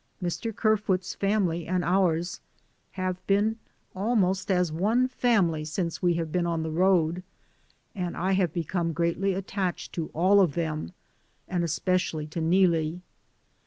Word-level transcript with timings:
Mr. 0.19 0.51
Ker 0.55 0.77
foot's 0.77 1.13
family 1.13 1.67
and 1.67 1.83
ours 1.83 2.41
have 2.93 3.23
been 3.27 3.57
almost 3.95 4.49
as 4.49 4.71
one 4.71 5.07
family 5.07 5.63
since 5.63 6.01
we 6.01 6.15
have 6.15 6.31
been 6.31 6.47
on 6.47 6.63
the 6.63 6.71
road, 6.71 7.21
and 7.93 8.17
I 8.17 8.31
have 8.31 8.51
become 8.51 8.93
greatly 8.93 9.35
attached 9.35 9.93
to 9.93 10.07
all 10.15 10.41
of 10.41 10.55
them 10.55 10.93
and 11.47 11.63
especially 11.63 12.25
to 12.29 12.41
Neelie. 12.41 13.03